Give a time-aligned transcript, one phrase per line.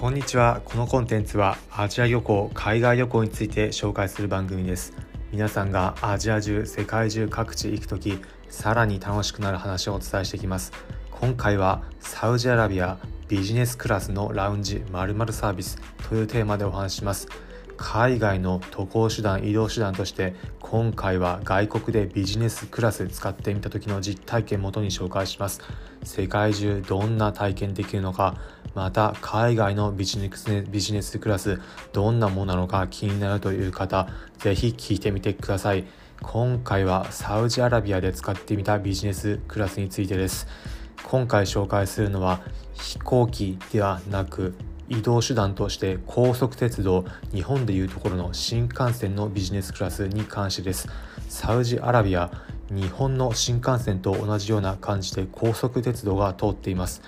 [0.00, 0.62] こんにちは。
[0.64, 4.94] このコンテンツはアジア旅行海外旅行について紹介する番組です。
[5.30, 8.18] 皆さんがアジア中世界中各地行く時
[8.48, 10.72] さらに楽しくなる話をお伝えしていきます。
[11.10, 12.96] 今回はサウジアラビア
[13.28, 15.76] ビジネスクラスのラウンジ〇〇サービス
[16.08, 17.28] というテーマでお話します。
[17.76, 25.60] 海外の渡航手段移動手段として今回は外国でビジネスクラス使ってみた時の実体験をもとに紹介します。
[26.04, 28.36] 世界中どんな体験できるのか
[28.74, 31.60] また海外のビジネスビジネスクラス
[31.92, 35.84] どんなものなのか気になるという方ぜひ聞いてみてください。
[36.22, 40.46] 今回はサウジアラビアで使ってみたビジネスクラスについてです。
[41.04, 42.40] 今回紹介するのは
[42.74, 44.54] 飛行機ではなく
[44.88, 50.88] 移動手段として高速鉄道日本でいうところの新幹線のビジネスクラスに関してです。
[51.28, 52.30] サウジアラビア
[52.70, 57.02] 日本の新幹線と同じような感じで高速鉄道が通っています。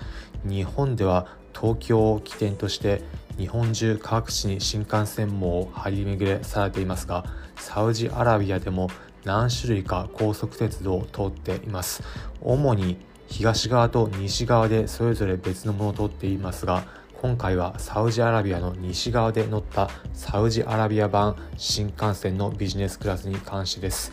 [0.44, 3.02] 日本では東京を起点として
[3.38, 7.24] 日本中各地に新幹線網を張り巡れされていますが
[7.56, 8.88] サウジアラビアでも
[9.24, 12.02] 何種類か高速鉄道を通っています。
[12.40, 12.96] 主に
[13.28, 16.84] 東側と西側でそれぞれ別のものを通っていますが
[17.22, 24.12] 今回はサウジアラビアの西側で乗ったサウジアラビア版新幹線のビジネスクラスに関してです。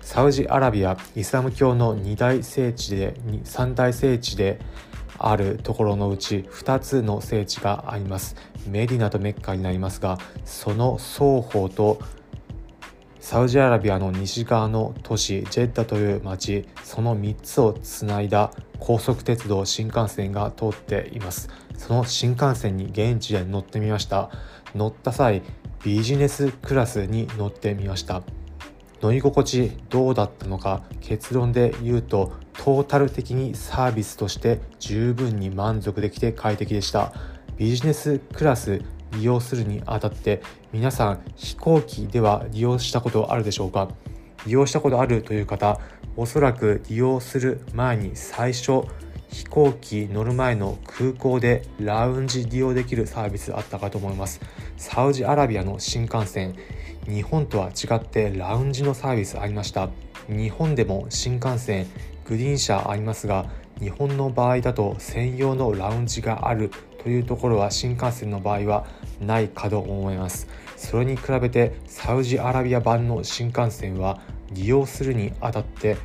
[0.00, 4.58] サウジアラビアイスラム教の2大聖地で3大聖地で
[5.18, 8.36] あるところのうち2つの聖地があります。
[8.66, 11.98] メディナとメッカになりますがその双方と
[13.20, 21.48] サウジアラビアの西側の都市ジェッダという町その3つをつないだ高速鉄道新幹線が通っています。
[21.76, 24.30] その新幹線に現地で乗ってみました。
[24.74, 25.42] 乗った際
[25.84, 28.22] ビジネスクラスに乗ってみました。
[29.04, 37.12] 乗り心地どうだったのか結論で言うとトータル的にサービスとして十分に満足できて快適でした。
[37.58, 38.80] ビジネスクラス
[39.12, 40.40] 利用するにあたって
[40.72, 43.90] 皆さん飛行機では利用したことあるでしょうか？
[44.46, 45.78] 利用したことあるという方
[46.16, 48.84] おそらく利用する前に最初
[49.34, 54.40] 飛行機乗る前の空港でラウンジ利用できるサービスあったかと思います。
[54.76, 56.54] サウジアラビアの新幹線。
[57.08, 59.90] 日本とは違ってラウンジのサービスありました。
[60.28, 61.86] 日本でも新幹線
[62.24, 63.46] グリーン車ありますが
[63.80, 66.70] 日本の場合だと専用のラウンジがある。
[67.02, 68.86] というところは新幹線の場合は
[69.20, 70.46] ないかと思います。
[70.76, 74.20] それに比べてサウジアラビア版の新幹線は
[74.52, 75.96] 利用するにあたって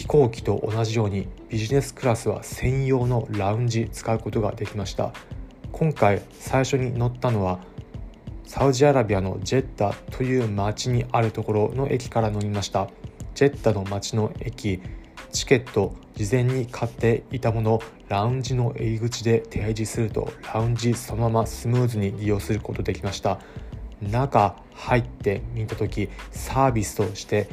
[0.00, 5.12] 飛行機と同じようにビジネスクラスは専用のラウンジ使うことができました。
[5.72, 7.60] 今回最初に乗ったのは
[8.46, 12.88] サウジアラビアのジェッダという町にあるところの駅から乗りました。
[13.34, 14.80] ジェッダの町の駅
[15.32, 23.38] チケット事前に買っていたものラウンジの入り口で提示するとラウンジそのままスムーズに利用することできました。
[24.00, 27.50] 中入ってみた時サービスとして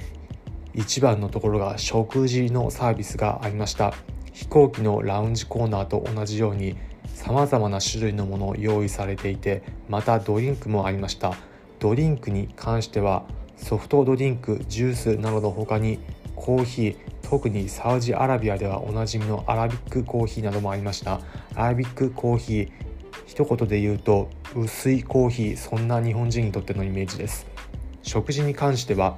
[0.77, 3.95] 一番のところが食事のサービスがありました。
[4.31, 6.77] 飛行機のラウンジコーナーと同じように
[7.15, 11.33] 様々な種類のものを用意されていてまたドリンクもありました。
[11.79, 15.97] ドリンクに関してはソフトドリンクジュースなどの他に
[16.35, 21.21] コーヒー特にサウジアラビアではおなじみのアラビックコーヒーなどもありました。
[21.55, 22.71] アラビックコーヒー
[23.25, 27.47] 一言で言うと薄いコーヒーそんな日本人にとってのイメージです。
[28.03, 29.17] 食事に関しては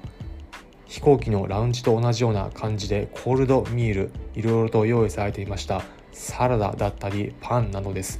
[0.89, 5.83] 飛行機のラウンジと同じような感じでコールドミールいろいろと用意されていました。
[6.11, 8.19] サラダだったりパンなどです。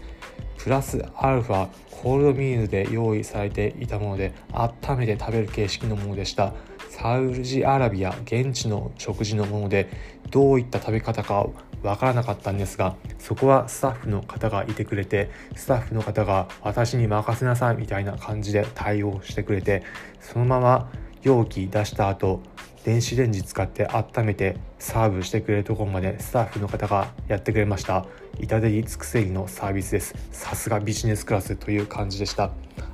[0.56, 6.54] プラスアルファコールドミールで用意されていたもので温めて食べる形式のものでした。
[6.90, 9.90] サウジアラビア現地の食事のもので
[10.30, 11.48] どういった食べ方か
[11.82, 19.84] わからなかったんですがそこはスタッフの方がいてくれてスタッフの方が私に任せなさいみたいな感じで対応してくれて
[20.20, 20.92] そのまま
[21.24, 22.42] 容器出した後
[22.84, 28.06] 電子レンジ使って温めてサーブしてくれるところまでスタッフの方がやってくれました。
[28.40, 30.16] 至れり尽くせりのサービスです。
[30.32, 32.52] さすがビジネスクラスという感じでした。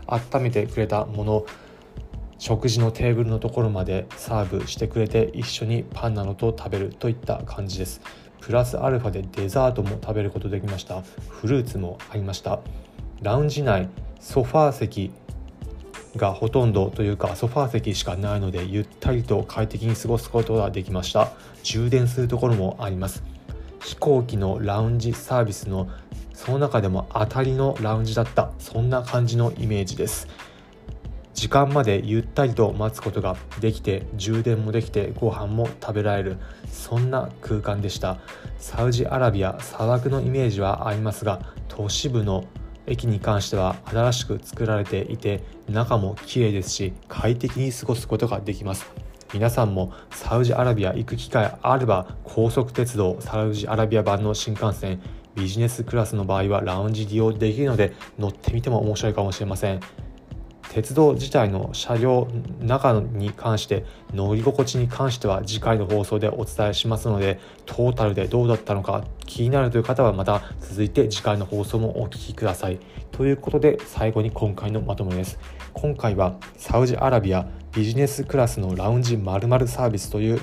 [0.08, 1.46] 温めてくれたもの
[2.40, 8.02] 食事のテーブルのところまでサーブしてくれて一緒にパンなどと食べるといった感じです。
[8.42, 11.04] プラスアルファでデザートも食べることできました。
[11.30, 12.60] フルーツもありました。
[13.22, 13.88] ラウンジ内
[14.20, 15.12] ソファー席
[16.18, 21.32] がほとんどというかソファー席しかないのでゆったりと快適に過ごすことができました。
[21.64, 23.24] 充電するところもあります。
[23.82, 25.90] 飛行機のラウンジサービスの
[26.34, 30.28] その中でも当たりのラウンジだったそんな感じのイメージです。
[31.34, 36.38] 時間までゆったりと待つことができて充電もできてご飯も食べられる
[36.72, 38.18] そんな空間でした。
[38.58, 42.46] サウジアラビア砂漠のイメージはありますが都市部の
[42.88, 48.86] 駅に関しては新しく作られていて中も綺麗ですし快適に過ごすことができます。
[49.34, 55.02] 皆さんもサウジアラビア行く機会あれば高速鉄道サウジアラビア版の新幹線
[55.34, 59.82] ビジネスクラスの場合はラウンジ利用できるので乗ってみても面白いかもしれません。
[60.76, 62.28] 鉄道自体の車両
[62.60, 72.80] 中に関して乗り心地に関しては次回の放送でお伝えしますのでトータルでどうだったのか気になるという方はまた続いて次回の放送もお聴きください
[73.14, 75.40] ということで最後に今回のまとめです
[75.72, 80.42] 今回はサウジアラビアビジネスクラスのラウンジ〇〇サービスという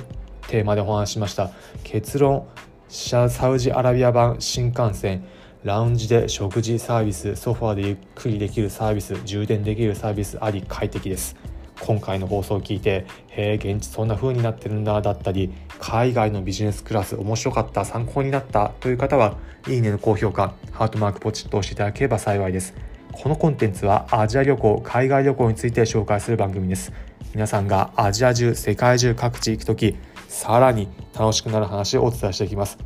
[0.48, 1.50] テーマでお話ししました。
[1.82, 2.46] 結論
[2.88, 5.24] サウジアラビア版新幹線。
[5.64, 11.36] ラウンジで食事サービス、ソファーでゆっくりできるサービス、充電できるサービスあり快適です。
[11.80, 19.36] 今回の放送を聞いて、へえ、現地そんな風になってるんだだったり、海外のビジネスクラス面白かった、参考になったという方は、
[19.68, 22.74] いいねの高評価、ハートマークポチッと押していただければ幸いです。
[23.12, 26.92] このコンテンツはアジア旅行、海外旅行について紹介する番組です。
[27.34, 29.94] 皆さんがアジア中、世界中各地行くとき、
[30.26, 32.78] さらに楽しくなる話をお伝えしていきます。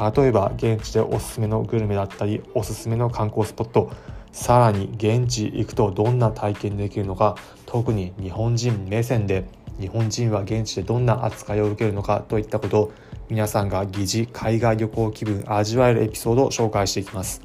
[0.00, 3.92] 例えば現地でおすすめのグルメだったりおすすめの観光スポット
[4.32, 7.36] さらに現地行くとどんな体験できるのか
[7.66, 9.44] 特に日本人目線で
[9.78, 12.92] 日本人は現地でどんな扱いを受けるのかといったことを
[13.28, 17.42] 皆さんが疑似海外旅行気分味わえるエピソードを紹介していきます。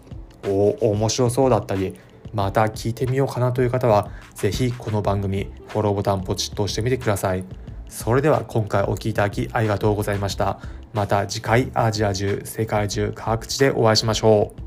[0.48, 1.96] おお面白そうだったり
[2.34, 7.44] また聞いてみようかなという方は是非この番組フォローボタンポチッと押してみてください。
[7.88, 10.60] それでは今回お聴きいただきありがとうございました。
[10.95, 14.64] また次回アジア中世界中各地でお会いしましょう。